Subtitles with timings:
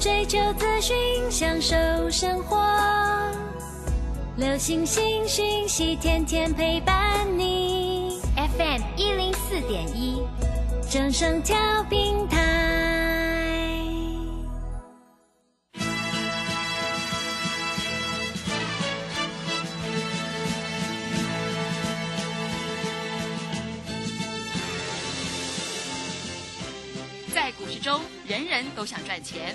[0.00, 0.96] 追求资讯，
[1.30, 1.76] 享受
[2.10, 2.56] 生活。
[4.38, 8.18] 流星星讯息，天天陪伴你。
[8.34, 10.22] FM 一零四点一，
[10.90, 11.54] 正声调
[11.90, 12.38] 平台。
[27.34, 29.54] 在股市中，人人都想赚钱，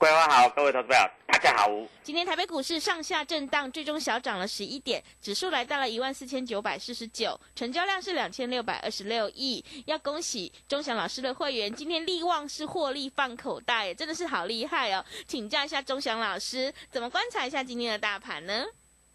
[0.00, 1.70] 桂花好，各位投资朋友，大家好。
[2.02, 9.62] 今天台北股市上下震荡，最终小涨了十一点，指数来到了一万四千九百四十九，成交量是两千六百二十六亿。
[9.84, 15.04] 要恭喜钟祥老师的会员，今天利旺是获利放口袋，真的是好厉害哦！
[15.26, 18.64] 请教一下钟祥老师，怎么观察一下今天的大盘呢？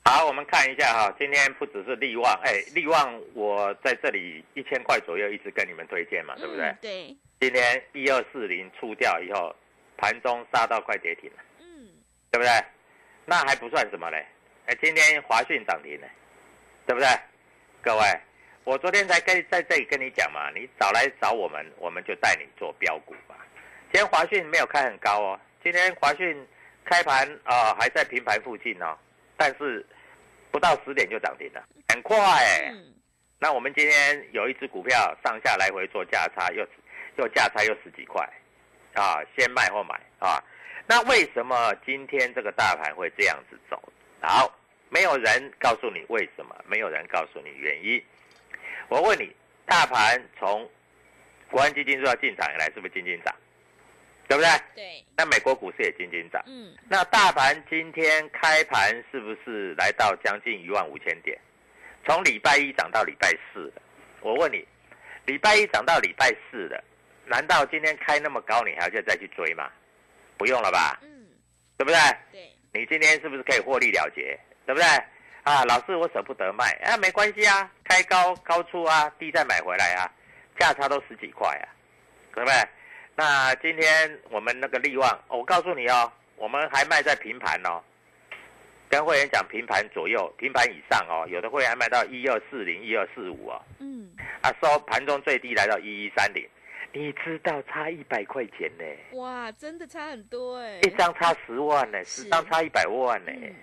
[0.03, 6.65] 好，我们看一下哈，今天不只是利旺，哎，利旺我在这里一千块左右一直跟你们推荐嘛，对不对？
[6.65, 7.17] 嗯、对。
[7.39, 9.51] 今天一二四零出掉以后。
[9.97, 11.89] 盘中杀到快跌停了，嗯，
[12.31, 12.51] 对不对？
[13.25, 14.25] 那还不算什么嘞，
[14.67, 16.07] 哎，今天华讯涨停了，
[16.85, 17.07] 对不对？
[17.81, 18.01] 各位，
[18.63, 23.35] 我昨天才跟在这里跟你讲嘛，你早来找我们，我们就带你做标股吧。
[23.91, 26.47] 今天华讯没有开很高哦，今天华讯
[26.83, 28.97] 开盘啊、呃、还在平盘附近哦，
[29.37, 29.85] 但是
[30.51, 32.69] 不到十点就涨停了，很快哎。
[32.73, 32.93] 嗯、
[33.39, 36.67] 那我们今天有一只股票上下来回做价差，又
[37.17, 38.27] 又价差又十几块。
[38.95, 40.41] 啊，先卖后买啊！
[40.87, 43.81] 那为什么今天这个大盘会这样子走？
[44.21, 44.51] 好，
[44.89, 48.01] 没有人告诉你为什么，没有人告诉你原因。
[48.87, 49.35] 我问你，
[49.65, 50.69] 大盘从
[51.49, 53.35] 国安基金说要进场以来，是不是金金涨？
[54.27, 54.49] 对不对？
[54.75, 55.05] 对。
[55.17, 56.41] 那美国股市也金金涨。
[56.47, 56.75] 嗯。
[56.87, 61.37] 那大盘今天开盘是不是来到将近一万五千点？
[62.05, 63.81] 从礼拜一涨到礼拜四的。
[64.21, 64.65] 我问你，
[65.25, 66.83] 礼拜一涨到礼拜四的。
[67.25, 69.69] 难道今天开那么高，你还要再去追吗？
[70.37, 71.27] 不用了吧，嗯，
[71.77, 71.97] 对不对？
[72.31, 74.37] 对，你今天是不是可以获利了结？
[74.65, 74.85] 对不对？
[75.43, 80.11] 啊，老师我舍不得卖，啊，没关系啊，开高高出啊，低再买回来啊，
[80.59, 81.65] 价差都十几块啊，
[82.33, 82.55] 对不对？
[83.15, 87.81] 那今天我们那个利旺，我告诉你哦，我们还卖在平盘哦，
[88.89, 96.45] 跟会员讲平盘左右，平盘以上哦，有的会员还卖到一二四零、一二四五哦，嗯，啊，收盘中最低来到一一三零。
[96.97, 98.85] 你知道差一百块钱呢？
[99.19, 100.79] 哇，真的差很多哎！
[100.79, 103.33] 一张差十万呢，十张差一百万呢。
[103.35, 103.53] 嗯、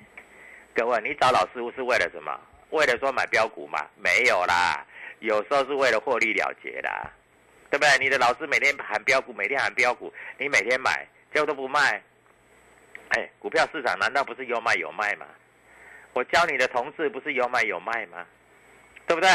[0.75, 2.39] 各位，你找老师傅是为了什么？
[2.73, 3.89] 为了说买标股嘛？
[3.97, 4.87] 没有啦，
[5.21, 7.11] 有时候是为了获利了结啦，
[7.71, 7.99] 对不对？
[8.05, 12.03] 你的老师每天喊标股，每天喊标股，你每天买，结果都不卖。
[13.17, 15.25] 哎，股票市场难道不是有买有卖吗？
[16.13, 18.27] 我教你的同事不是有买有卖吗？
[19.07, 19.31] 对不对？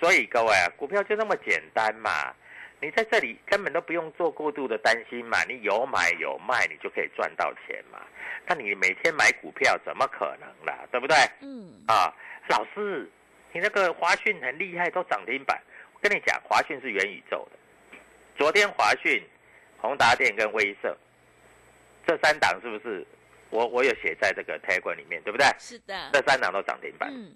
[0.00, 2.34] 所以各位啊，股票就那么简单嘛。
[2.80, 7.98] 你在这里根本都不用做过度的担心嘛，你有买有卖，你就可以赚到钱嘛。
[8.46, 10.86] 那你每天买股票怎么可能啦？
[10.90, 11.16] 对不对？
[11.40, 11.82] 嗯。
[11.88, 12.14] 啊，
[12.48, 13.10] 老师，
[13.52, 15.60] 你那个华讯很厉害，都涨停板。
[15.92, 17.98] 我跟你讲，华讯是元宇宙的。
[18.36, 19.20] 昨天华讯、
[19.78, 20.96] 宏达电跟威盛
[22.06, 23.04] 这三档是不是？
[23.50, 25.46] 我我有写在这个 Telegram 里面，对不对？
[25.58, 26.10] 是的。
[26.12, 27.10] 这三档都涨停板。
[27.12, 27.32] 嗯。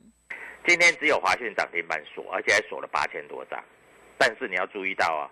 [0.65, 3.59] 今天只有华讯涨停板锁，而且还锁了八千多张。
[4.19, 5.31] 但是你要注意到啊，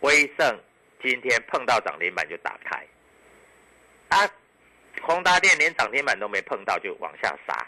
[0.00, 0.58] 威盛
[1.02, 2.86] 今天碰到涨停板就打开，
[4.08, 4.30] 啊，
[5.02, 7.66] 宏达电连涨停板都没碰到就往下杀。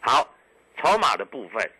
[0.00, 0.34] 好，
[0.78, 1.70] 筹码的部分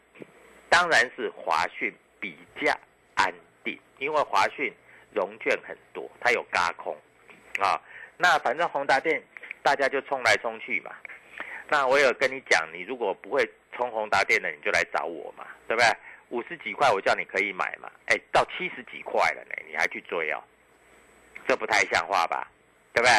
[0.68, 2.72] 当然是华讯比较
[3.14, 3.32] 安
[3.64, 4.72] 定，因为华讯
[5.12, 6.96] 融券很多，它有嘎空
[7.58, 7.80] 啊。
[8.16, 9.22] 那反正宏达电
[9.62, 10.92] 大家就冲来冲去嘛。
[11.68, 15.88] 那我有跟你讲，你如果不会冲宏达电的，你就来找我嘛，对不对？
[16.32, 20.42] 五十几块我叫你可以买嘛，哎，到七十几块了呢，你还去追哦，
[21.46, 22.50] 这不太像话吧？
[22.94, 23.14] 对不对？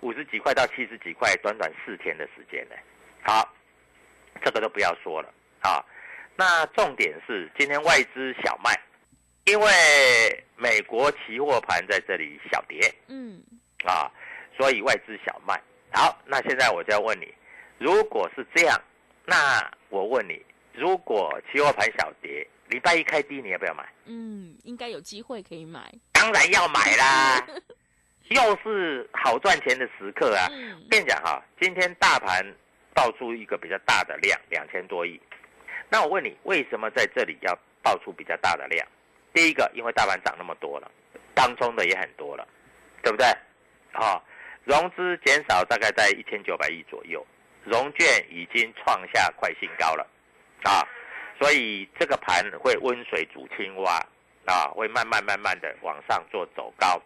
[0.00, 2.76] 五十几块到七十几块，短短四天的时间呢。
[3.22, 3.52] 好，
[4.44, 5.84] 这个都不要说了啊。
[6.36, 8.70] 那重点是今天外资小卖，
[9.46, 9.68] 因为
[10.56, 13.42] 美国期货盘在这里小跌，嗯，
[13.84, 14.08] 啊，
[14.56, 15.60] 所以外资小卖。
[15.92, 17.34] 好，那现在我就要问你，
[17.78, 18.80] 如果是这样，
[19.24, 20.44] 那我问你，
[20.74, 23.88] 如果期货盘小跌，礼拜一开低，你要不要买？
[24.06, 25.92] 嗯，应该有机会可以买。
[26.12, 27.46] 当然要买啦，
[28.30, 30.48] 又是好赚钱的时刻啊！
[30.50, 32.44] 嗯跟你讲哈，今天大盘
[32.94, 35.20] 爆出一个比较大的量，两千多亿。
[35.88, 38.86] 那我问你，为什么在这里要爆出比较大的量？
[39.32, 40.90] 第一个，因为大盘涨那么多了，
[41.34, 42.46] 当冲的也很多了，
[43.02, 43.26] 对不对？
[43.92, 44.24] 好、
[44.64, 47.24] 融资减少大概在一千九百亿左右，
[47.64, 50.06] 融券已经创下快新高了，
[50.64, 50.82] 啊，
[51.38, 53.94] 所以这个盘会温水煮青蛙，
[54.46, 57.00] 啊，会慢慢慢慢的往上做走高。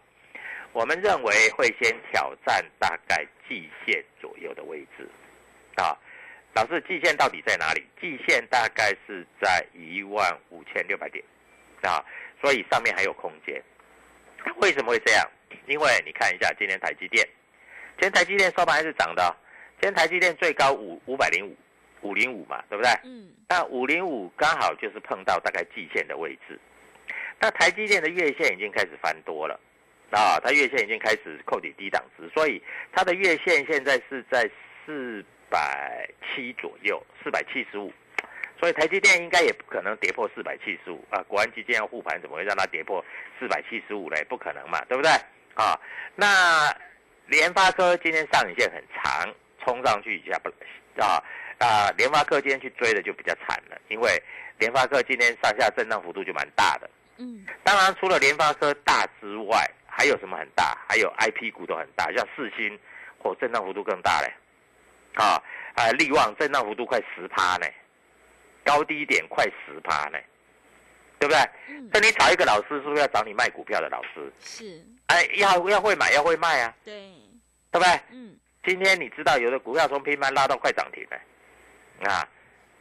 [0.71, 5.07] 我们认为会先挑战大概季线左右的位置，
[5.75, 5.97] 啊，
[6.53, 7.85] 老师，季线到底在哪里？
[7.99, 11.23] 季线大概是在一万五千六百点，
[11.81, 12.03] 啊，
[12.41, 13.61] 所以上面还有空间。
[14.57, 15.29] 为什么会这样？
[15.65, 17.27] 因为你看一下今天台积电，
[17.97, 19.35] 今天台积电收盘还是涨的，
[19.81, 21.55] 今天台积电最高五五百零五，
[22.01, 22.91] 五零五嘛，对不对？
[23.03, 26.59] 嗯那五零五刚好就是碰到大概季线的位置。
[27.39, 29.59] 那台积电的月线已经开始翻多了，
[30.11, 32.61] 啊，它月线已经开始扣底低档值，所以
[32.91, 34.49] 它的月线现在是在
[34.85, 37.91] 四百七左右，四百七十五。
[38.59, 41.23] 所以台积电应该也不可能跌破四百七十五啊！
[41.29, 43.03] 国安基金要护盘，怎么会让它跌破
[43.39, 44.21] 四百七十五嘞？
[44.27, 45.09] 不可能嘛，对不对？
[45.55, 45.79] 啊，
[46.13, 46.69] 那
[47.27, 50.49] 联发科今天上影线很长，冲上去一下不
[51.01, 51.23] 啊
[51.59, 51.91] 啊！
[51.97, 54.21] 联发科今天去追的就比较惨了，因为
[54.57, 56.89] 联发科今天上下震荡幅度就蛮大的。
[57.17, 60.77] 嗯当然，除了联发科大之外，还有什么很大？
[60.87, 62.79] 还有 IP 股都很大，像四星，
[63.21, 64.33] 或震荡幅度更大嘞。
[65.15, 65.41] 啊
[65.75, 67.67] 啊，力旺震荡幅度快十趴呢，
[68.63, 70.17] 高低点快十趴呢，
[71.19, 71.39] 对不对？
[71.67, 74.31] 嗯，那你找一个老师，是不是要找你卖股票的老师？
[74.39, 76.93] 是，哎，要要会买，要会卖啊，对，
[77.71, 77.99] 对不对？
[78.11, 81.17] 嗯今天你知道有的股票从平盘拉到快涨停了，
[82.05, 82.27] 啊，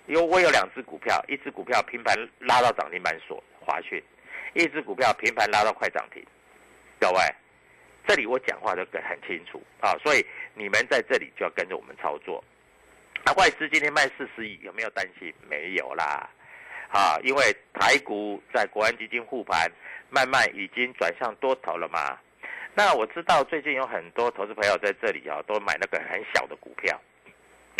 [0.06, 4.02] 有我有两只股票，一只股票平盘拉到涨停板锁华讯，
[4.54, 6.24] 一只股票平盘拉到快涨停。
[7.00, 7.20] 各位，
[8.06, 10.24] 这里我讲话都很清楚啊，所以
[10.54, 12.42] 你们在这里就要跟着我们操作。
[13.24, 15.32] 那、外资今天卖四十亿，有没有担心？
[15.48, 16.28] 没有啦，
[16.88, 19.70] 啊，因为台股在国安基金护盘，
[20.08, 22.18] 慢慢已经转向多头了嘛。
[22.74, 26.98] 那我知道最近有很多投资朋友在这里啊，都买那个很小的股票，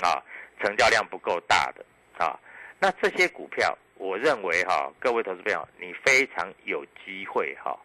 [0.03, 0.23] 啊，
[0.61, 1.85] 成交量不够大的
[2.25, 2.39] 啊。
[2.79, 7.79] 那这些股票，我认为哈、各位投资朋友，你非常有机会哈、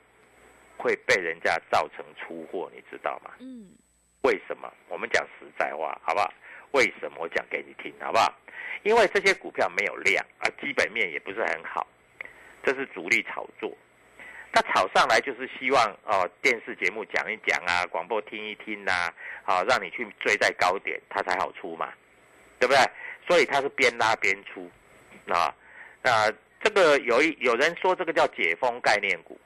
[0.77, 3.31] 会被人家造成出货，你知道吗？
[3.39, 3.71] 嗯
[4.23, 4.71] 为什么？
[4.87, 6.33] 我们讲实在话，好不好？
[6.71, 7.17] 为什么？
[7.19, 8.33] 我讲给你听，好不好？
[8.83, 11.85] 因为这些股票没有量啊，基本面也不是很好，
[12.63, 13.69] 这是主力炒作。
[14.53, 21.91] 那炒上来就是希望哦，电视节目讲一讲啊，广播听一听呐、啊，好、让你去追在高点，它才好出嘛，
[22.63, 22.79] 对不对？
[23.27, 24.71] 所以它是边拉边出，
[25.27, 25.53] 啊
[26.03, 29.37] 啊，这个有一有人说这个叫解封概念股，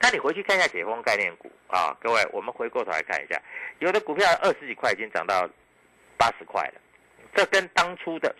[0.00, 3.40] 那你回去看一下解封概念股啊，各位，我们回过头来看一下，
[3.80, 5.48] 有的股票二十几块已经涨到
[6.16, 6.74] 八十块了，
[7.34, 8.32] 这跟当初的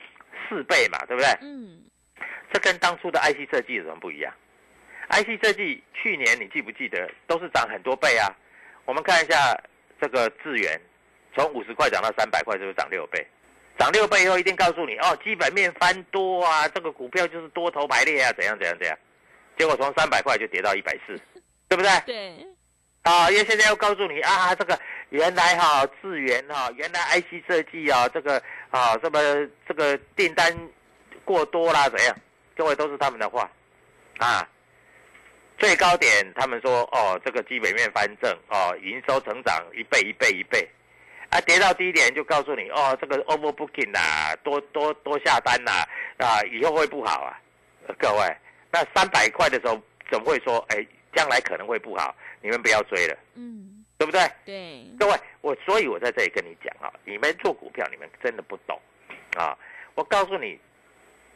[0.49, 1.29] 四倍嘛，对不对？
[1.43, 1.83] 嗯
[2.53, 4.33] 这跟当初的 IC 设计有什么不一样
[5.11, 8.31] ？IC 设计去年你记不记得都是涨很多倍啊？
[8.87, 9.61] 我们看一下
[10.01, 10.81] 这个智源，
[11.35, 13.27] 从五十块涨到三百块，是不是涨六倍？
[13.79, 18.99] 涨六倍以后一定告诉你哦，基本面翻多啊，这个股票就是多头排列啊，怎样怎样怎样。
[19.57, 21.19] 结果从三百块就跌到一百四，
[21.69, 21.91] 对不对？
[22.07, 22.47] 对，
[23.03, 24.79] 啊，因为现在要告诉你啊，这个
[25.11, 29.21] 原来哈智源哈，原来 IC 设计啊，这个啊什么
[29.67, 30.57] 这个订单
[31.25, 32.17] 过多啦，怎样？
[32.57, 33.51] 各位都是他们的话
[34.19, 34.49] 啊。
[35.59, 40.69] 最高点他们说哦，这个基本面翻正哦，营收成长一倍一倍一倍，
[41.31, 45.87] 啊，跌到低点就告诉你哦，这个 overbooking 啦，多多多下单啦，
[46.19, 47.39] 啊，以后会不好啊。
[47.87, 48.37] 呃各位，
[48.71, 49.81] 那三百块的时候
[50.11, 52.15] 怎么会说哎，将来可能会不好？
[52.41, 54.21] 你们不要追了，嗯对不对？
[54.45, 58.81] 对，各位，我所以我在这里跟你讲啊，你们做股票你们真的不懂
[59.37, 59.59] 啊！
[59.97, 60.57] 我告诉你，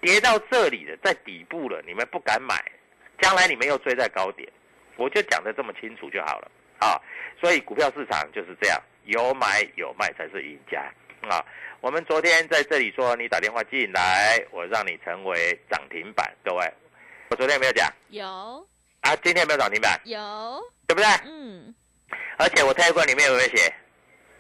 [0.01, 2.55] 跌到这里了，在底部了，你们不敢买，
[3.21, 4.49] 将来你们又追在高点，
[4.97, 7.01] 我就讲的这么清楚就好了啊！
[7.41, 10.83] 所以股票市场就是这样，有买有卖才是赢家
[11.29, 11.45] 啊。
[11.81, 16.33] 我们昨天在这里说，你打电话进来，我让你成为涨停板。
[16.45, 16.73] 各位，
[17.31, 18.67] 我昨天有没有讲有
[19.01, 19.17] 啊？
[19.17, 20.01] 今天有没有涨停板？
[20.05, 21.07] 有，对不对？
[21.25, 21.75] 嗯
[22.39, 23.73] 而且我 Telegram 里面有没有写？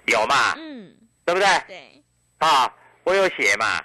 [0.07, 0.54] 有嘛？
[0.57, 0.92] 嗯，
[1.25, 1.47] 对不对？
[1.69, 2.02] 对，
[2.38, 3.81] 啊，我有写嘛。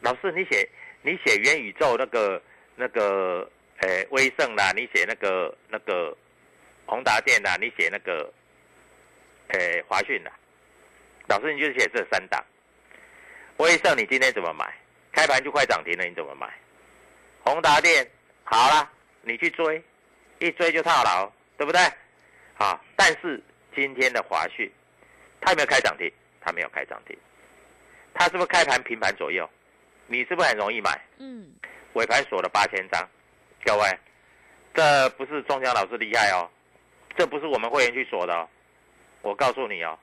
[0.00, 0.66] 老师，你写
[1.02, 2.42] 你写元宇宙那个
[2.76, 3.48] 那个，
[3.80, 6.16] 诶，威盛啦，你写那个那个
[6.86, 8.32] 宏达电啦，你写那个，
[9.48, 10.32] 呃，华讯的。
[11.26, 12.44] 老师，你就写这三档。
[13.58, 14.72] 威盛，你今天怎么买？
[15.12, 16.52] 开盘就快涨停了，你怎么买？
[17.44, 18.06] 宏达电，
[18.42, 18.90] 好啦，
[19.22, 19.82] 你去追，
[20.38, 21.80] 一追就套牢，对不对？
[22.54, 23.42] 好，但是
[23.74, 24.70] 今天的华讯，
[25.40, 26.10] 它有没有开涨停？
[26.40, 27.16] 它没有开涨停，
[28.12, 29.48] 它是不是开盘平盘左右？
[30.06, 31.00] 你是不是很容易买？
[31.18, 31.54] 嗯
[31.94, 33.08] 尾盘锁了八千张，
[33.64, 33.98] 各位，
[34.74, 36.50] 这不是中江老师厉害哦，
[37.16, 38.48] 这不是我们会员去锁的哦，
[39.24, 39.98] 我告诉你哦，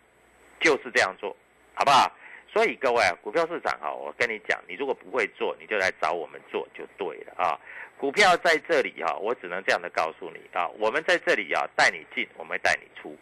[0.59, 1.35] 就是这样做，
[1.75, 2.11] 好不好？
[2.51, 7.57] 所以各位啊，股票市场哈，我跟你讲，你如果不会做，你就来找我们做就对了啊。
[7.97, 13.15] 股票在这里哈，我只能这样的告诉你啊，我们在这里啊，带你进，我们会带你出，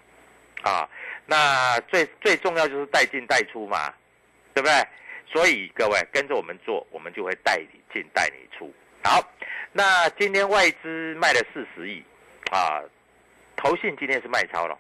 [0.63, 0.89] 啊，
[1.25, 3.93] 那最最重要就是带进带出嘛，
[4.53, 4.73] 对不对？
[5.27, 8.73] 所以各位跟着我们做，我们就会带你进带你出。
[9.03, 9.21] 好，
[9.73, 12.03] 那今天外资卖了四十亿，
[12.51, 12.81] 啊，
[13.55, 14.75] 投信今天是卖超了。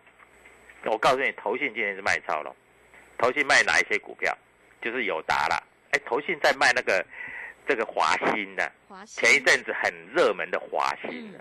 [0.85, 2.55] 我告诉你，投信今天是卖超了。
[3.17, 4.35] 投信卖哪一些股票？
[4.81, 5.61] 就是友达啦。
[5.91, 7.05] 哎，投信在卖那个
[7.67, 8.71] 这个华兴的，
[9.05, 11.39] 前一阵子很热门的华兴呢，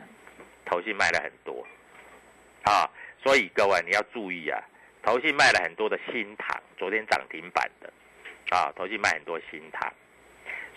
[0.65, 1.67] 投信卖了很多，
[2.65, 2.89] 啊，
[3.23, 4.59] 所以各位你要注意啊，
[5.03, 7.93] 投信卖了很多的新塘，昨天涨停板的，
[8.51, 9.93] 啊，投信卖很多新塘，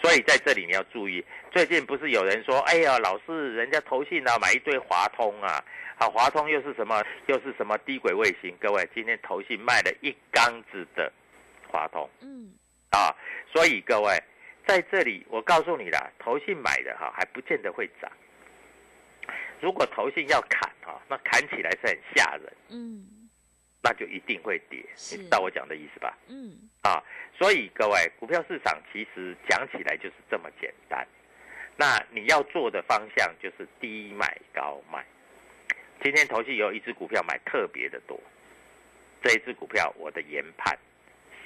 [0.01, 5.63] 所以在这里你要注意，最近不是有人说，哎呀，老是人家投信啊买一堆华通啊，
[5.97, 8.55] 啊，华通又是什么，又是什么低轨卫星？
[8.59, 11.11] 各位，今天投信卖了一缸子的
[11.69, 12.09] 华通。
[12.21, 12.51] 嗯
[12.89, 13.15] 啊，
[13.53, 14.21] 所以各位
[14.65, 18.11] 在这里，我告诉你啦，投信买的哈还不见得会涨。
[19.59, 23.05] 如果投信要砍哈，那砍起来是很吓人，嗯
[23.81, 24.83] 那就一定会跌。
[25.11, 26.17] 你知道我讲的意思吧？
[26.27, 27.03] 嗯啊，
[27.37, 31.07] 所以各位，股票市场其实讲起来就是这么简单。
[31.77, 35.03] 那你要做的方向就是低买高卖。
[36.03, 38.19] 今天投信有一只股票买特别的多，
[39.23, 40.77] 这一只股票我的研判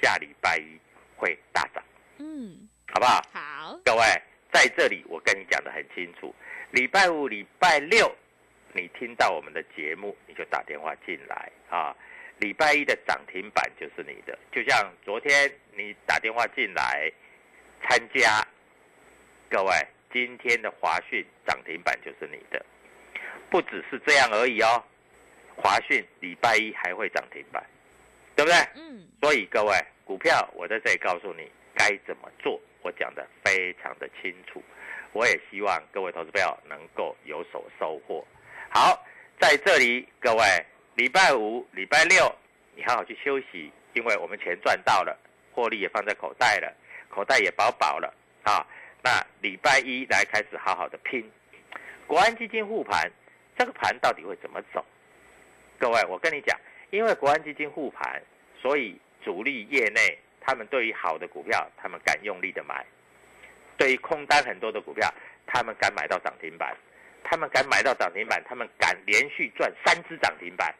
[0.02, 0.78] 下礼拜一
[1.16, 1.84] 会大涨，
[2.18, 3.22] 嗯，好不好？
[3.32, 4.02] 好，各位，
[4.52, 6.34] 在这里我跟你讲的很清楚，
[6.70, 8.10] 礼拜五、礼拜六，
[8.72, 11.94] 你听到我们的节目，你就打电话进来啊。
[12.38, 17.10] 礼拜一的涨停板就是你的，就像昨天你打电话进来
[17.82, 18.46] 参加，
[19.48, 19.72] 各位，
[20.12, 22.64] 今天的华讯涨停板就是你的，
[23.50, 24.84] 不只是这样而已哦，
[25.56, 27.64] 华讯礼拜一还会涨停板，
[28.34, 28.58] 对不对？
[28.74, 29.74] 嗯所以各位，
[30.04, 34.62] 股票我在这里告诉你该怎么做，我讲的非常的清楚。
[35.12, 38.24] 我也希望各位投资朋友能够有所收获。
[38.68, 39.02] 好，
[39.40, 40.44] 在这里各位，
[40.96, 42.34] 礼拜五、礼拜六
[42.74, 45.14] 你好好去休息，因为我们钱赚到了，
[45.52, 46.74] 获利也放在口袋了，
[47.10, 48.66] 口袋也饱饱了啊。
[49.04, 51.30] 那礼拜一来开始好好的拼。
[52.06, 53.12] 国安基金护盘，
[53.58, 54.82] 这个盘到底会怎么走？
[55.78, 58.22] 各位，我跟你讲，因为国安基金护盘，
[58.58, 62.82] 所以主力业内他们对于好的股票，他们敢用力的买；
[63.76, 65.12] 对于空单很多的股票，
[65.46, 66.74] 他们敢买到涨停板，
[67.22, 70.74] 他们敢买到涨停板，他们敢连续赚三只涨停板，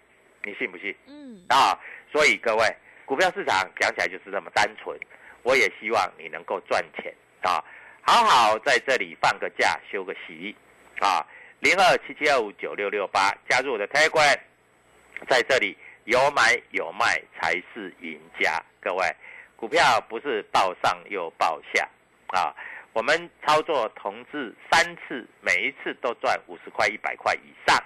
[0.47, 0.95] 你信不信？
[1.09, 1.77] 嗯啊，
[2.13, 2.65] 所以各位，
[3.05, 4.97] 股票市场讲起来就是这么单纯。
[5.43, 7.13] 我也希望你能够赚钱
[7.43, 7.63] 啊，
[8.03, 10.55] 好好在这里放个假，休个息
[11.01, 11.27] 啊。
[11.61, 14.39] 零二七七二五九六六八，加入我的 Telegram，
[15.29, 18.63] 在这里有买有卖才是赢家。
[18.81, 19.05] 各位，
[19.57, 21.89] 股票不是报上又报下
[22.29, 22.55] 啊，
[22.93, 27.83] 我们操作同志三次，每一次都赚五十块、一百块以上。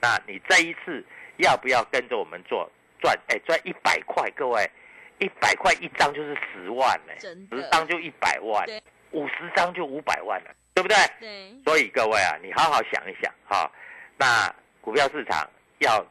[0.00, 1.04] 那你这一次
[1.38, 3.16] 要不要跟着我们做赚？
[3.28, 4.70] 哎，赚一百块，各位，
[5.18, 8.66] 一百块一张就是十万呢、真的十张就一百万，
[9.12, 10.96] 五十张就五百万了，对不对？
[11.20, 13.70] 对，所以各位啊，你好好想一想哈、
[14.16, 16.04] 那股票市场要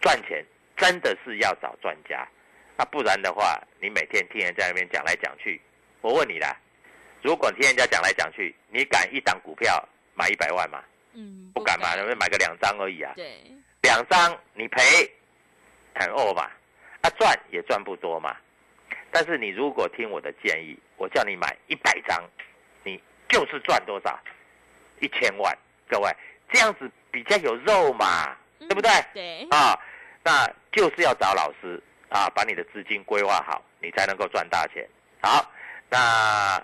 [0.00, 0.44] 赚钱，
[0.76, 2.26] 真的是要找专家，
[2.76, 5.60] 那不然的话，你每天听人在那边讲来讲去，
[6.00, 6.56] 我问你啦，
[7.22, 10.82] 如果听人家讲来讲去，你敢一档股票买一百万吗？
[11.14, 13.42] 嗯不敢嘛，那买个两张而已啊，对，
[13.88, 14.82] 两张你赔
[15.94, 16.52] 很饿吧，
[17.00, 18.36] 啊赚也赚不多嘛。
[19.10, 22.22] 但是你如果听我的建议，我叫你买一百张，
[22.84, 24.20] 你就是赚多少？
[25.00, 25.56] 一千万，
[25.88, 26.14] 各位
[26.52, 28.90] 这样子比较有肉嘛，对不对？
[29.14, 29.74] 对，啊，
[30.22, 34.86] 那就是要找老师啊，把你的资金规划好，你才能够赚大钱。
[35.22, 35.50] 好，
[35.88, 36.62] 那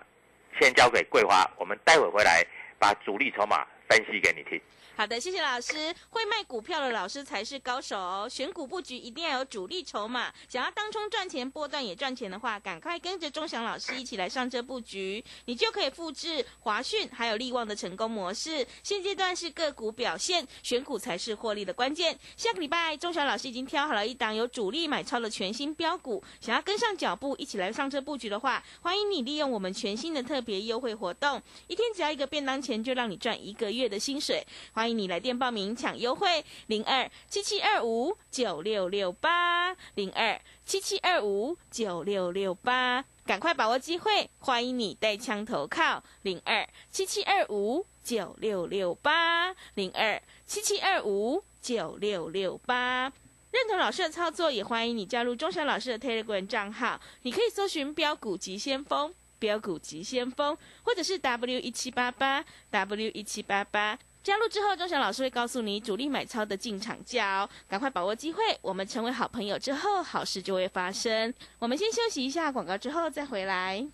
[0.61, 2.45] 先交给桂花，我们待会回来
[2.79, 4.61] 把主力筹码分析给你听。
[4.97, 5.93] 好的，谢谢老师。
[6.11, 8.29] 会卖股票的老师才是高手哦。
[8.31, 18.65] 选股布局一定要有主力筹码，想要当冲赚钱、波段也赚钱的话，赶快跟着钟祥老师一起来上车布局，你就可以复制华讯还有利旺的成功模式。
[18.85, 22.17] 现阶段是个股表现，选股才是获利的关键。
[22.37, 34.47] 下个礼拜，钟祥老师已经挑好了一档有主力买超的全新标股，想要跟上脚步一起来上车布局的话，欢迎你利用我们全新的特别优惠活动，一天只要一个便当钱，就让你赚一个月的薪水。
[34.73, 44.29] 欢欢迎你来电报名抢优惠，零二七七二五九六六八，零二七七二五九六六八，赶快把握机会！
[44.41, 53.11] 欢迎你带枪投靠，零二七七二五九六六八，零二七七二五九六六八。
[53.53, 59.15] 认同老师的操作，也欢迎你加入钟祥老师的 Telegram 账号，你可以搜寻标股急先锋。
[59.39, 63.99] 标股急先锋，或者是 W 一七八八 W 一七八八。
[64.25, 68.43] 加入之后，钟祥老师会告诉你主力买超的进场价哦，赶快把握机会。
[68.63, 71.33] 我们成为好朋友之后，好事就会发生。
[71.59, 73.87] 我们先休息一下广告，之后再回来。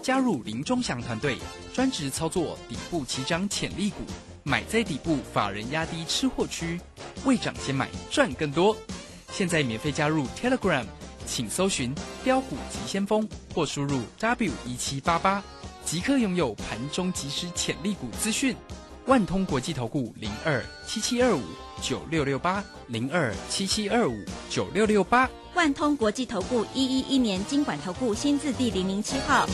[0.00, 1.38] 加入林钟祥团队，
[1.74, 4.04] 专职操作底部起涨潜力股，
[4.44, 6.80] 买在底部，法人压低吃货区，
[7.24, 8.76] 未涨先买赚更多。
[9.32, 10.86] 现在免费加入 Telegram，
[11.26, 15.42] 请搜寻标股急先锋或输入 W 一七八八，
[15.84, 18.54] 即刻拥有盘中即时潜力股资讯。
[19.06, 21.42] 万通国际投顾零二七七二五
[21.82, 24.14] 九六六八零二七七二五
[24.48, 29.46] 九六六八，万通国际投顾一一一年经管投顾新字第零零七号。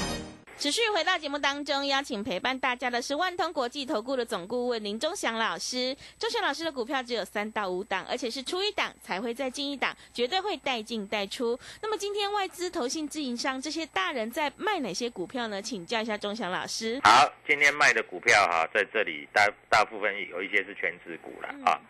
[0.60, 5.96] 持续回到节目当中，邀请陪伴大家的是万通国际投顾的总顾问林忠祥老师。
[6.18, 11.58] 忠祥老师的股票只有三到五档，而且是出一档才会再进一档，绝对会带进带出。
[11.80, 15.62] 那么今天外资、投信、自营商这些大人在卖哪些股票呢？
[15.62, 17.00] 请教一下忠祥老师。
[17.04, 21.80] 好，今天卖的股票哈，在这里大大部分有一些是全指股了啊，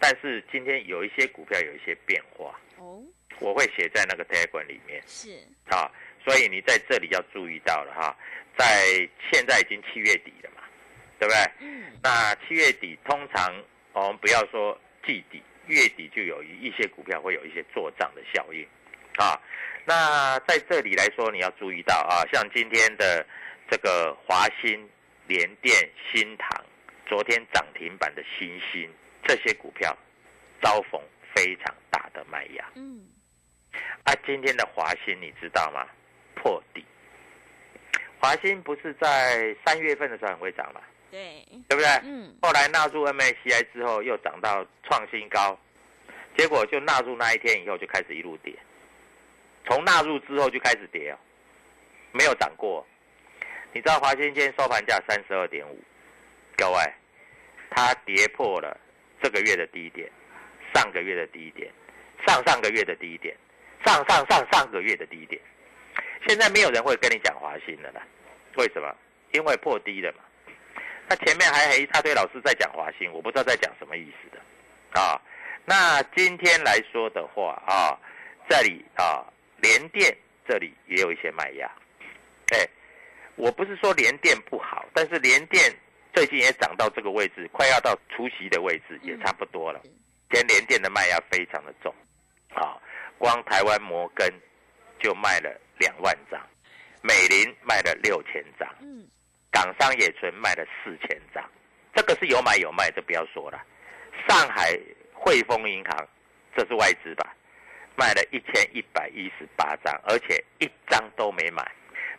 [0.00, 3.02] 但是今天有一些股票有一些变化哦，
[3.40, 5.92] 我会写在那个 Telegram 里面是啊。
[6.26, 8.16] 所以你在这里要注意到了哈，
[8.58, 10.62] 在现在已经七月底了嘛，
[11.20, 11.40] 对不对？
[11.60, 11.84] 嗯。
[12.02, 13.54] 那七月底通常
[13.92, 18.66] 我们不要说季底，月底就有一些股票会有一些做账的效应，
[19.18, 19.40] 啊。
[19.84, 23.24] 那在这里来说，你要注意到啊，像今天的
[23.70, 24.90] 这个华新、
[25.28, 25.72] 联电、
[26.12, 26.64] 新塘，
[27.06, 29.96] 昨天涨停板的新兴这些股票，
[30.60, 31.00] 遭逢
[31.32, 32.68] 非常大的卖压。
[32.74, 33.06] 嗯。
[34.02, 35.86] 啊，今天的华新你知道吗？
[36.36, 36.84] 破底，
[38.20, 40.80] 华兴不是在三月份的时候很会涨嘛？
[41.10, 41.86] 对，对不对？
[42.04, 42.32] 嗯。
[42.40, 45.58] 后来纳入 MACI 之后又涨到创新高，
[46.36, 48.54] 结果就纳入那一天以后就开始一路跌，
[49.66, 51.18] 从纳入之后就开始跌哦，
[52.12, 52.86] 没有涨过。
[53.72, 55.78] 你知道华兴今天收盘价三十二点五，
[56.56, 56.78] 各位，
[57.70, 58.78] 它跌破了
[59.22, 60.10] 这个月的低点，
[60.74, 61.70] 上个月的低点，
[62.26, 63.36] 上上个月的低点，
[63.84, 65.40] 上上上上个月的低点。
[66.26, 68.00] 现在没有人会跟你讲华兴的啦，
[68.56, 68.94] 为什么？
[69.32, 70.18] 因为破低了嘛。
[71.08, 75.20] 那前面还有一大堆老师在讲华兴，我不知道在讲什么意思的啊。
[75.64, 77.98] 那今天来说的话啊，
[78.48, 79.24] 这里啊
[79.60, 80.16] 联电
[80.48, 81.70] 这里也有一些卖压。
[82.52, 82.66] 哎，
[83.36, 85.72] 我不是说联电不好，但是联电
[86.14, 89.80] 最近也涨到这个位置，快要到除夕的位置，也差不多了。
[89.82, 91.94] 今天联电的卖压非常的重
[92.54, 92.78] 啊，
[93.18, 94.28] 光台湾摩根
[94.98, 95.60] 就卖了。
[95.78, 96.40] 两万张，
[97.02, 99.06] 美林卖了六千张，嗯，
[99.50, 101.44] 港商野村卖了四千张，
[101.94, 103.62] 这个是有买有卖，就不要说了。
[104.28, 104.78] 上海
[105.12, 106.08] 汇丰银行，
[106.56, 107.34] 这是外资吧，
[107.94, 111.70] 卖了一千一百一十八张，而且一张都没买。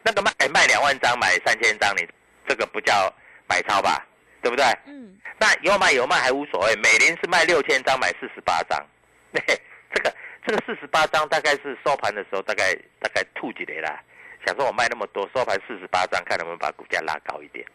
[0.03, 2.07] 那个卖卖两万张，买三千张，你
[2.47, 3.13] 这个不叫
[3.49, 4.05] 买超吧？
[4.41, 4.63] 对不对？
[4.85, 5.17] 嗯。
[5.39, 6.75] 那有买有卖还无所谓。
[6.77, 8.85] 美林是卖六千张，买四十八张，
[9.33, 10.15] 这个。
[10.47, 14.01] 这个四十八张大概是收盘的时候，大概大概吐几雷啦。
[14.45, 17.67] 想说我卖那么多，收盘四十八张，看能不能把股价拉高一点，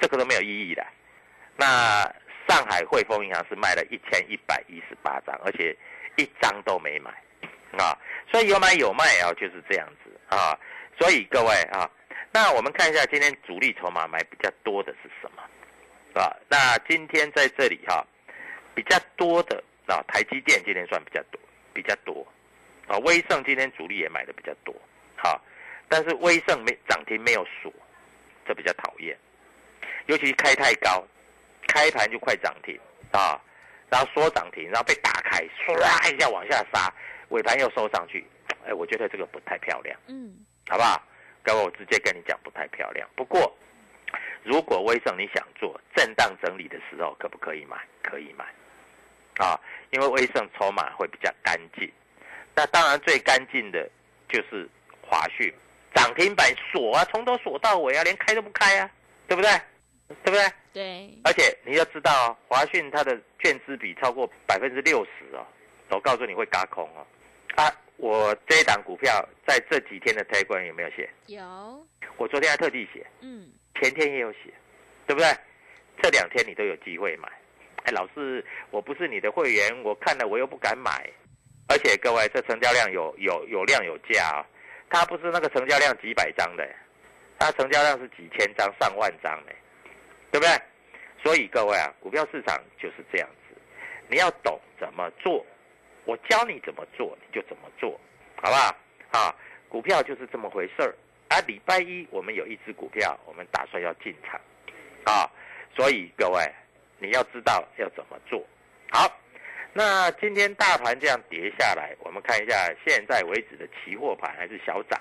[0.00, 0.86] 这个都没有意义的。
[1.56, 2.02] 那
[2.48, 5.76] 上海汇丰银行是卖了一千一百一十八张，而且
[6.16, 7.10] 一张都没买
[7.76, 7.98] 啊，
[8.30, 10.56] 所以有买有卖啊，就是这样子啊。
[11.00, 11.90] 所以各位啊，
[12.30, 15.42] 那我们看一下今天主力筹码买比较多的是什么
[16.22, 16.30] 啊？
[16.48, 18.06] 那今天在这里哈，
[18.72, 21.40] 比较多的啊，台积电今天算比较多。
[21.72, 22.26] 比较多，
[22.86, 24.74] 啊，威盛今天主力也买的比较多，
[25.16, 25.40] 好，
[25.88, 27.72] 但是威盛没涨停没有锁，
[28.46, 29.16] 这比较讨厌，
[30.06, 31.04] 尤其开太高，
[31.66, 32.78] 开盘就快涨停。
[33.12, 33.36] 啊，
[33.90, 36.94] 然后说涨停，然后被打开，唰一下往下杀，
[37.30, 38.24] 尾盘又收上去，
[38.64, 40.32] 哎，我觉得这个不太漂亮，嗯，
[40.68, 41.02] 好不好？
[41.42, 43.08] 各位，我直接跟你讲，不太漂亮。
[43.16, 43.52] 不过，
[44.44, 47.76] 如果威盛你想做震荡整理的时候，可不可以买？
[48.00, 48.44] 可以买，
[49.38, 49.58] 啊，
[49.90, 51.90] 因为威盛筹码会比较干净。
[52.54, 53.88] 那当然最干净的
[54.28, 54.68] 就是
[55.00, 55.52] 华讯，
[55.94, 58.90] 涨停板锁啊，从头锁到尾啊，连开都不开啊，
[59.26, 59.50] 对不对？
[60.24, 60.52] 对不对？
[60.72, 65.46] 对，而且你要知道哦，华讯它的券资比超过百分之六十哦，
[65.90, 67.06] 我告诉你会嘎空哦。
[67.54, 71.08] 啊，我这一档股票在这几天的推广有没有写？
[71.26, 73.48] 有，我昨天还特地写，嗯，
[73.80, 74.52] 前天也有写，
[75.06, 75.28] 对不对？
[76.02, 77.28] 这两天你都有机会买。
[77.90, 81.08] 老师，我不是你的会员，我看了我又不敢买。
[81.68, 84.46] 而且各位，这成交量有有有量有价啊、
[84.88, 86.68] 它不是那个成交量几百张的，
[87.38, 89.52] 它成交量是几千张、上万张的，
[90.32, 90.50] 对不对？
[91.22, 93.56] 所以各位啊，股票市场就是这样子，
[94.08, 95.44] 你要懂怎么做，
[96.04, 98.00] 我教你怎么做，你就怎么做，
[98.36, 98.74] 好不好？
[99.12, 99.34] 啊，
[99.68, 100.94] 股票就是这么回事儿。
[101.28, 104.40] 啊，礼拜一我们有一只股票，我们打算要进场，
[105.04, 105.30] 啊，
[105.76, 106.42] 所以各位
[107.00, 108.44] 你要知道要怎么做。
[108.90, 109.10] 好，
[109.72, 115.00] 那今天大盘这样跌下来，我们看一下现在为止的期货盘还是小涨，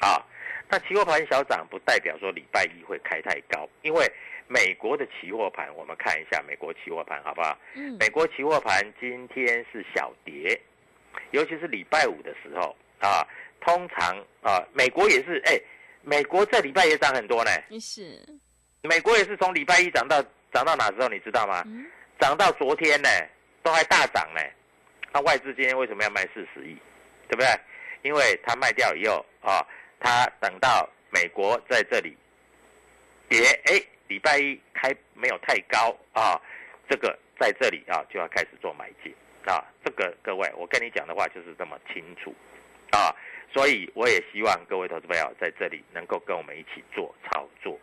[0.00, 0.22] 啊，
[0.68, 4.10] 那期货盘小涨不代表说礼拜一会开太高，因为
[4.46, 7.58] 美国的期货盘，我们看一下美国期货盘好不好？
[7.74, 10.60] 嗯，美国期货盘今天是小跌，
[11.30, 13.26] 尤其是礼拜五的时候啊，
[13.60, 15.58] 通常啊，美国也是，哎，
[16.02, 17.50] 美国这礼拜也涨很多呢。
[17.80, 18.20] 是，
[18.82, 20.22] 美国也是从礼拜一涨到
[20.54, 21.62] 涨到哪时候，你知道吗？
[21.66, 21.84] 嗯，
[22.20, 23.08] 涨到昨天呢，
[23.62, 24.40] 都还大涨呢。
[25.12, 26.78] 那外资今天为什么要卖四十亿？
[27.28, 27.48] 对不对？
[28.02, 29.66] 因为他卖掉以后啊，
[29.98, 32.16] 他等到美国在这里
[33.28, 36.40] 跌，哎，礼拜一开没有太高啊，
[36.88, 39.12] 这个在这里啊就要开始做买进
[39.46, 39.64] 啊。
[39.84, 42.32] 这个各位，我跟你讲的话就是这么清楚
[42.92, 43.10] 啊，
[43.52, 47.76] 所以我也希望各位投资朋友在这里能够跟我们一起做操作。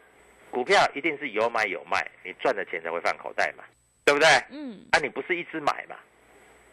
[0.51, 3.63] 股票一定是有买有卖，你赚的钱才会放口袋嘛，
[4.05, 4.27] 对不对？
[4.49, 5.95] 嗯，啊，你不是一直买嘛，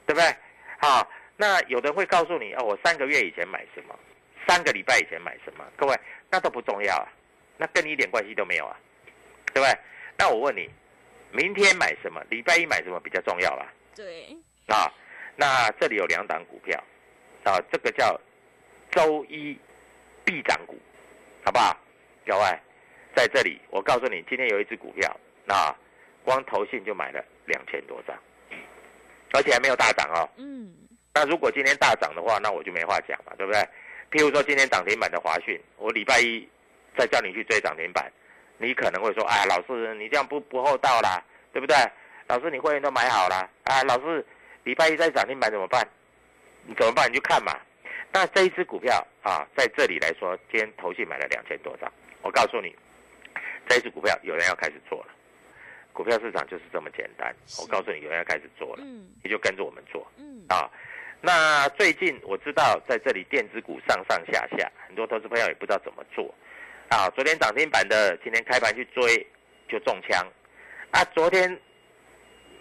[0.05, 0.37] 对不对？
[0.81, 3.99] 好，那有人会告诉你，哦，我三个月以前买什么，
[4.47, 5.97] 三个礼拜以前买什么，各位
[6.31, 7.09] 那都不重要啊，
[7.57, 8.77] 那跟你一点关系都没有啊，
[9.55, 9.79] 对不对？
[10.19, 10.69] 那我问你，
[11.33, 13.67] 明天买什么，礼拜一买什么比较重要啦？
[13.95, 14.37] 对，
[14.67, 14.93] 啊，
[15.37, 16.77] 那这里有两档股票，
[17.45, 18.21] 啊，这个叫
[18.91, 19.57] 周一
[20.25, 20.77] 必涨股，
[21.45, 21.77] 好不好？
[22.27, 22.59] 各位，
[23.18, 25.74] 在这里我告诉你，今天有一只股票，那，
[26.22, 28.16] 光投信就买了两千多张，
[29.33, 30.31] 而且还没有大涨哦。
[30.37, 30.72] 嗯，
[31.12, 33.59] 那如果今天大涨的话，那我就没话讲嘛，对不对？
[34.12, 36.48] 譬如说今天涨停板的华讯，我礼拜一
[36.96, 38.09] 再叫你去追涨停板，
[38.57, 41.20] 你可能会说，哎，老师你这样不不厚道啦，
[41.52, 41.74] 对不对？
[42.28, 44.24] 老师你会员都买好了，啊，老师
[44.62, 45.85] 礼拜一再涨停板怎么办？
[46.66, 47.11] 你怎么办？
[47.11, 47.52] 你去看嘛。
[48.12, 52.74] 那这一只股票啊，在这里来说，今天投信买了两千多张，我告诉你，
[53.68, 55.09] 这一只股票有人要开始做了。
[55.92, 60.07] 股票市场就是这么简单，我告诉你，有人要开始做了，嗯，你就跟着我们做。
[60.16, 60.70] 嗯，啊。
[61.20, 66.33] 那最近我知道在这里电子股上上下下，很多投资朋友也不知道怎么做
[66.88, 67.11] 啊。
[67.11, 69.26] 昨天涨停板的，今天开盘去追
[69.68, 70.24] 就中枪
[70.92, 71.04] 啊。
[71.07, 71.50] 昨天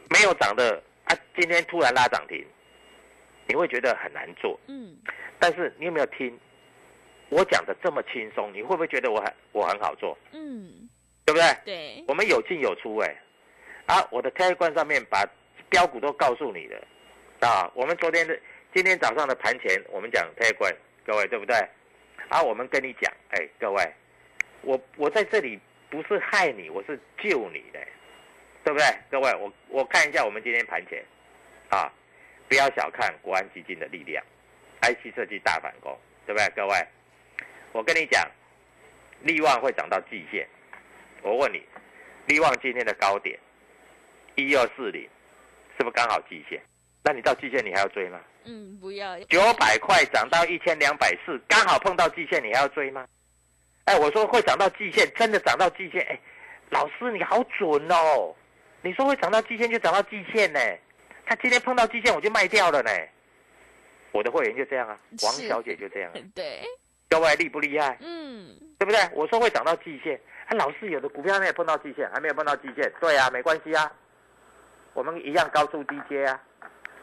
[0.10, 2.44] 没有涨的啊，今天突然拉涨停，
[3.48, 4.60] 你会觉得很难做。
[4.66, 4.98] 嗯，
[5.38, 6.36] 但是你有没有听
[7.30, 8.52] 我讲的这么轻松？
[8.52, 10.18] 你会不会觉得我很我很好做？
[10.32, 10.87] 嗯，
[11.28, 11.58] 对不对？
[11.66, 13.16] 对，我们有进有出哎、
[13.86, 15.28] 啊，我的 K 冠上面把
[15.70, 16.82] 标股都告诉你了
[17.42, 17.70] 啊。
[17.76, 18.40] 我们昨天的
[18.74, 20.74] 今天早上的盘前，我们讲 K 冠，
[21.06, 21.54] 各位对不对？
[22.30, 23.94] 啊，我们跟你讲，哎，各位，
[24.62, 25.60] 我我在这里
[25.90, 27.80] 不是害你，我是救你的，
[28.64, 28.86] 对不对？
[29.12, 31.04] 各位，我我看一下我们今天盘前
[31.68, 31.92] 啊，
[32.48, 34.24] 不要小看国安基金的力量
[34.82, 35.94] ，IC 设计大反攻，
[36.26, 36.50] 对不对？
[36.56, 36.88] 各位，
[37.74, 38.26] 我跟你讲，
[39.24, 40.48] 力旺会涨到季线，
[41.28, 41.62] 我问你，
[42.28, 43.38] 力旺今天的高点
[44.36, 45.02] 一二四零，
[45.78, 46.62] 是不是刚好季线？
[47.04, 48.20] 那你到季线你还要追吗？
[48.46, 53.06] 嗯，不要，九百块涨到一千两百四，刚好碰到季线，你还要追吗？
[53.86, 56.20] 哎，我说会涨到季线，真的涨到季线，哎，
[56.70, 58.34] 老师你好准哦！
[58.82, 60.60] 你说会涨到季线就涨到季线呢，
[61.26, 62.92] 他今天碰到季线我就卖掉了呢。
[64.14, 66.62] 我的会员就这样啊，王小姐就这样啊， 对，
[67.10, 67.98] 各位厉不厉害？
[68.02, 69.00] 嗯，对不对？
[69.14, 73.92] 我说会涨到季线，啊，老师有的股票没有碰到季线，还没有碰到季线，对啊，没关系啊，
[74.94, 76.42] 我们一样高出低阶啊，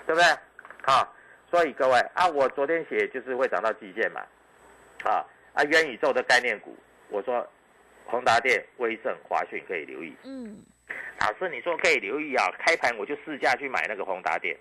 [0.06, 0.24] 对不对？
[0.86, 1.14] 好、
[1.50, 4.20] 所以各位啊，我昨天写就是会涨到季线嘛，
[5.04, 6.76] 啊啊，元宇宙的概念股，
[7.08, 7.46] 我说
[8.04, 10.14] 宏达电、威盛、华讯可以留意。
[10.24, 10.62] 嗯，
[11.20, 14.54] 老师你说可以留意啊，开盘我就试价去买那个宏达电，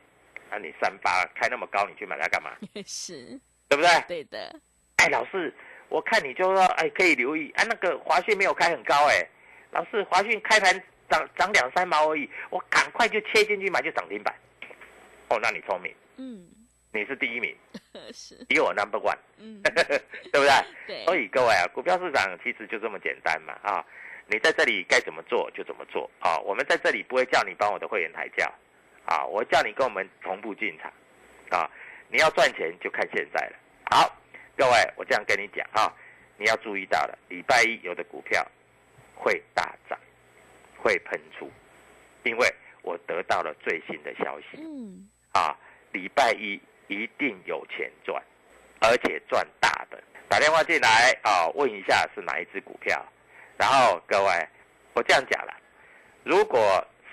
[0.50, 2.52] 啊，你三八开那么高，你去买它干嘛？
[2.88, 3.90] 是，对对不对？
[4.08, 4.56] 对的，
[5.04, 5.54] 哎，老师，
[5.90, 9.28] 我看你就说，哎，可以留意，哎，那个华讯没有开很高，哎，
[9.72, 14.34] 老师，华讯开盘涨涨两三毛而已，我赶快就切进去买，就涨停板。
[15.28, 16.48] 哦，那你聪明，嗯，
[16.94, 17.54] 你是第一名，
[18.14, 19.62] 是，比我 number one，嗯，
[20.32, 20.50] 对不对？
[20.88, 23.86] 对，所以各位啊，股票市场其实就这么简单嘛啊！
[24.28, 26.38] 你在这里该怎么做就怎么做啊！
[26.40, 28.50] 我们在这里不会叫你帮我的会员抬轿
[29.06, 30.90] 啊，我叫你跟我们同步进场
[31.50, 31.70] 啊！
[32.08, 33.56] 你要赚钱就看现在了。
[33.92, 34.16] 好，
[34.56, 35.92] 各位，我这样跟你讲啊，
[36.38, 38.46] 你要注意到了，礼拜一有的股票
[39.16, 39.98] 会大涨，
[40.78, 41.52] 会喷出，
[42.24, 45.58] 因为我得到了最新的消息嗯，啊，
[45.92, 48.22] 礼拜一一定有钱赚，
[48.82, 50.02] 而且赚大的。
[50.30, 53.04] 打电话进来啊，问一下是哪一只股票，
[53.58, 54.48] 然后各位，
[54.94, 55.54] 我这样讲了，
[56.24, 56.60] 如果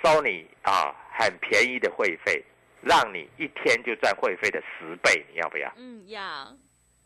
[0.02, 2.42] 收你啊很便宜的会费，
[2.82, 5.72] 让你一天就赚会费的十倍，你要不要？
[5.76, 6.56] 嗯，要，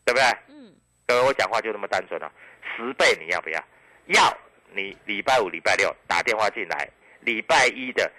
[0.05, 0.23] 对不对？
[0.47, 0.71] 嗯，
[1.07, 2.31] 各位，我讲话就那么单纯了、
[2.75, 3.61] 十倍你要不要？
[4.07, 4.37] 要，
[4.71, 6.87] 你礼拜五、礼拜六打电话进来，
[7.21, 8.11] 礼拜一的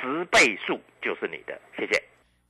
[0.00, 2.02] 十倍数就是你的，谢谢。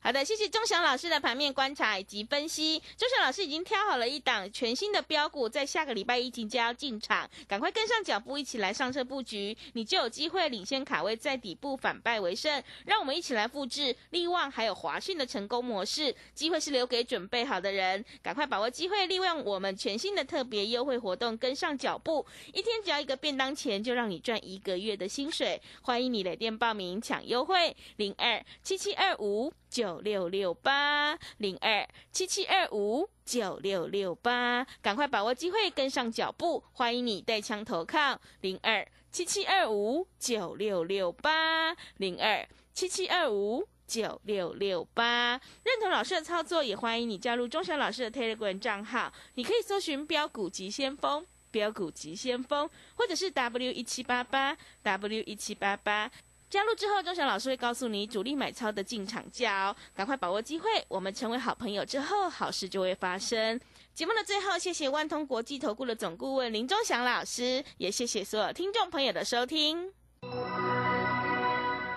[0.06, 2.78] 好的，谢谢钟祥老师的盘面观察以及分析。
[2.98, 12.62] 钟祥老师已经挑好了一档全新的标股，在下个礼拜一即将要进场，赶快跟上脚步，一起来上车布局，你就有机会领先卡位，在底部反败为胜。
[12.84, 25.58] 让我们一起来复制利旺还有华讯的成功模式，机会是留给准备好的人，赶快把握机会，利用我们全新的特别优惠活动，跟上脚步，一天只要一个便当钱，就让你赚一个月的薪水。
[25.80, 29.50] 欢迎你来电报名抢优惠，零二七七二五。
[29.74, 36.62] 九六六八零二七七二五九六六八，赶快把握机会，跟上脚步。
[36.74, 45.40] 欢迎你带枪投靠零二七七二五九六六八零二七七二五九六六八。
[45.64, 51.26] 认同老师的操作，也欢迎你加入钟祥老师的 Telegram 账号，你可以搜寻标股急先锋。
[51.50, 56.08] 标股急先锋，或者是 W 一七八八 W 一七八八。
[56.54, 60.68] 加入之后，钟祥老师会告诉你主力买超的进场价哦，赶快把握机会。
[60.86, 63.60] 我们成为好朋友之后，好事就会发生。
[63.92, 69.90] 节目的最后，谢谢万通国际投顾的总顾问林钟祥老师，也谢谢所有听众朋友的收听。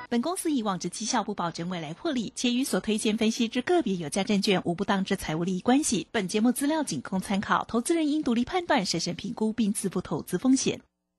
[0.09, 6.07] 本公司以往之绩效不保证未来获利，且与所推荐分析之个别有价证券无不当之财务利益关系。
[6.11, 10.81] 本节目资料仅供参考，投资人应独立判断、审慎评估并自负投资风险。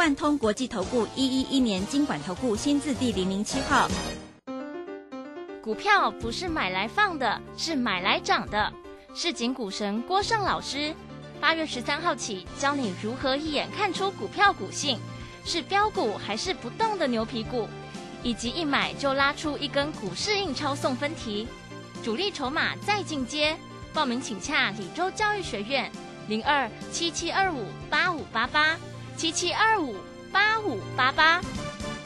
[0.00, 3.86] 万通国际投顾一一一年经管投顾新字第零零七号。
[5.60, 8.72] 股票不是买来放的，是买来涨的。
[9.14, 10.94] 市井股神郭胜老师，
[11.38, 14.98] 八月十三号起教你如何一眼看出股票股性，
[15.44, 17.68] 是标股还是不动的牛皮股，
[18.22, 21.46] 以及一买就拉出一根股市印钞送分题，
[22.02, 23.54] 主力筹码再进阶。
[23.92, 25.92] 报名请洽李州教育学院
[26.26, 28.78] 零二七七二五八五八八
[29.20, 29.94] 七七二五
[30.32, 31.42] 八五八八。